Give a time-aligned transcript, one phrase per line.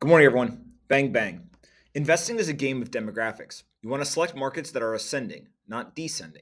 [0.00, 0.64] Good morning, everyone.
[0.88, 1.50] Bang, bang.
[1.94, 3.64] Investing is a game of demographics.
[3.82, 6.40] You want to select markets that are ascending, not descending.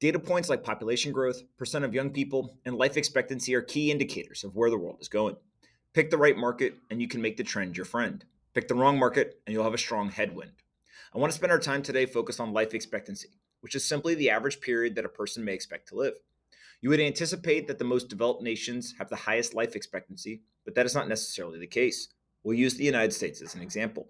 [0.00, 4.44] Data points like population growth, percent of young people, and life expectancy are key indicators
[4.44, 5.36] of where the world is going.
[5.94, 8.22] Pick the right market, and you can make the trend your friend.
[8.52, 10.52] Pick the wrong market, and you'll have a strong headwind.
[11.14, 13.30] I want to spend our time today focused on life expectancy,
[13.60, 16.16] which is simply the average period that a person may expect to live.
[16.82, 20.84] You would anticipate that the most developed nations have the highest life expectancy, but that
[20.84, 22.08] is not necessarily the case.
[22.42, 24.08] We'll use the United States as an example.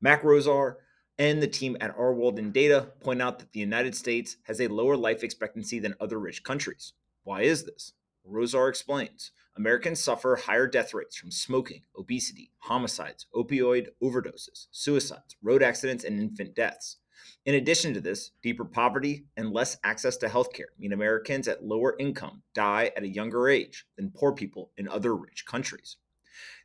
[0.00, 0.76] Max Roser
[1.18, 4.60] and the team at Our World in Data point out that the United States has
[4.60, 6.94] a lower life expectancy than other rich countries.
[7.24, 7.92] Why is this?
[8.26, 15.62] Rosar explains Americans suffer higher death rates from smoking, obesity, homicides, opioid overdoses, suicides, road
[15.62, 16.96] accidents, and infant deaths.
[17.44, 21.96] In addition to this, deeper poverty and less access to healthcare mean Americans at lower
[21.98, 25.96] income die at a younger age than poor people in other rich countries.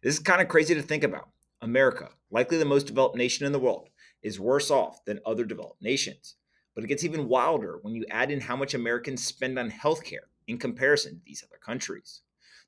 [0.01, 1.29] This is kind of crazy to think about.
[1.61, 3.89] America, likely the most developed nation in the world,
[4.21, 6.35] is worse off than other developed nations.
[6.73, 10.27] But it gets even wilder when you add in how much Americans spend on healthcare
[10.47, 12.21] in comparison to these other countries.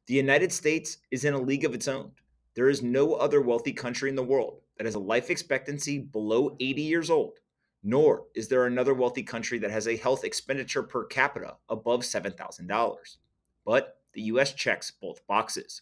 [0.07, 2.11] The United States is in a league of its own.
[2.55, 6.55] There is no other wealthy country in the world that has a life expectancy below
[6.59, 7.39] 80 years old,
[7.83, 13.17] nor is there another wealthy country that has a health expenditure per capita above $7,000.
[13.65, 15.81] But the US checks both boxes.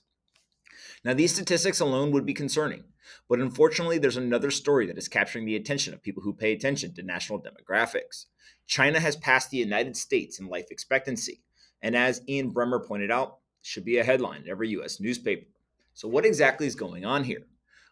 [1.03, 2.83] Now, these statistics alone would be concerning,
[3.29, 6.93] but unfortunately, there's another story that is capturing the attention of people who pay attention
[6.93, 8.25] to national demographics.
[8.67, 11.43] China has passed the United States in life expectancy,
[11.81, 14.99] and as Ian Bremmer pointed out, should be a headline in every U.S.
[14.99, 15.47] newspaper.
[15.93, 17.47] So, what exactly is going on here?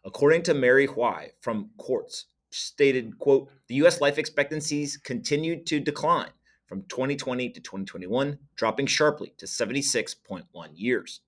[0.06, 4.02] According to Mary Hui from Quartz, stated, quote, the U.S.
[4.02, 6.32] life expectancies continued to decline
[6.68, 11.22] from 2020 to 2021, dropping sharply to 76.1 years.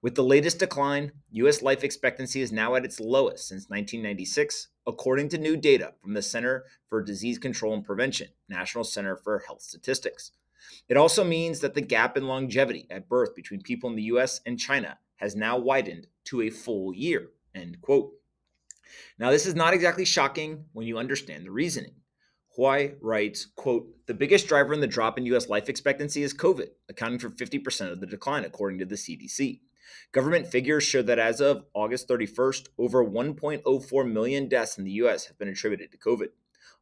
[0.00, 1.62] With the latest decline, U.S.
[1.62, 6.22] life expectancy is now at its lowest since 1996, according to new data from the
[6.22, 10.32] Center for Disease Control and Prevention, National Center for Health Statistics.
[10.88, 14.40] It also means that the gap in longevity at birth between people in the US
[14.46, 17.28] and China has now widened to a full year.
[17.54, 18.12] End quote.
[19.18, 21.94] Now, this is not exactly shocking when you understand the reasoning.
[22.56, 26.68] Hui writes, quote, the biggest driver in the drop in US life expectancy is COVID,
[26.88, 29.60] accounting for 50% of the decline, according to the CDC.
[30.12, 35.26] Government figures show that as of August 31st, over 1.04 million deaths in the US
[35.26, 36.28] have been attributed to COVID.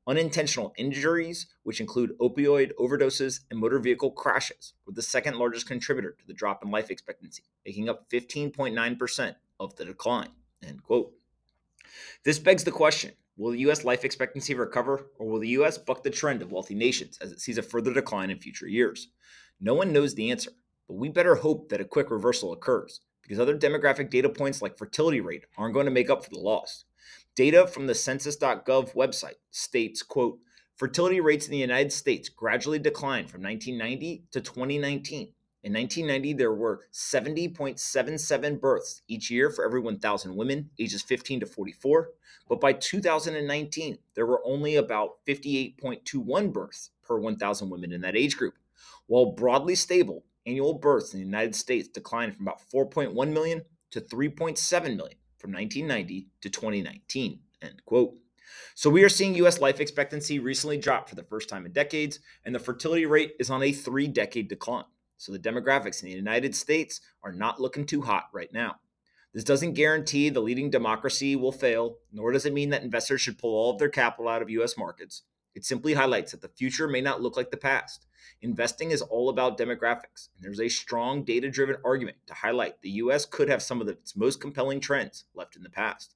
[0.07, 6.17] Unintentional injuries, which include opioid overdoses and motor vehicle crashes, were the second largest contributor
[6.19, 10.31] to the drop in life expectancy, making up 15.9% of the decline.
[10.67, 11.13] End quote.
[12.25, 13.85] This begs the question Will the U.S.
[13.85, 15.79] life expectancy recover, or will the U.S.
[15.79, 19.09] buck the trend of wealthy nations as it sees a further decline in future years?
[19.61, 20.51] No one knows the answer,
[20.91, 24.77] but we better hope that a quick reversal occurs because other demographic data points like
[24.77, 26.85] fertility rate aren't going to make up for the loss.
[27.37, 30.41] Data from the census.gov website states, quote,
[30.75, 35.33] fertility rates in the United States gradually declined from 1990 to 2019.
[35.63, 41.47] In 1990, there were 70.77 births each year for every 1,000 women ages 15 to
[41.47, 42.09] 44.
[42.49, 48.37] But by 2019, there were only about 58.21 births per 1,000 women in that age
[48.37, 48.55] group.
[49.07, 54.01] While broadly stable, annual births in the United States declined from about 4.1 million to
[54.01, 57.41] 3.7 million from 1990 to 2019.
[57.63, 58.15] End quote.
[58.75, 62.21] So we are seeing US life expectancy recently drop for the first time in decades,
[62.45, 64.85] and the fertility rate is on a three decade decline.
[65.17, 68.77] So the demographics in the United States are not looking too hot right now.
[69.33, 73.39] This doesn't guarantee the leading democracy will fail, nor does it mean that investors should
[73.39, 75.23] pull all of their capital out of US markets.
[75.55, 78.07] It simply highlights that the future may not look like the past.
[78.41, 82.91] Investing is all about demographics, and there's a strong data driven argument to highlight the
[82.91, 86.15] US could have some of its most compelling trends left in the past.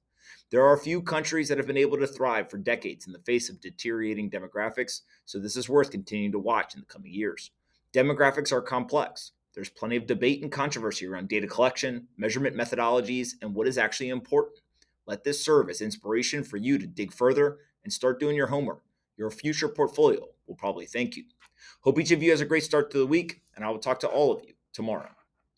[0.51, 3.19] There are a few countries that have been able to thrive for decades in the
[3.19, 7.51] face of deteriorating demographics, so this is worth continuing to watch in the coming years.
[7.91, 9.33] Demographics are complex.
[9.53, 14.09] There's plenty of debate and controversy around data collection, measurement methodologies, and what is actually
[14.09, 14.59] important.
[15.05, 18.84] Let this serve as inspiration for you to dig further and start doing your homework
[19.17, 21.23] your future portfolio will probably thank you.
[21.81, 23.99] Hope each of you has a great start to the week, and I will talk
[24.01, 25.14] to all of you tomorrow.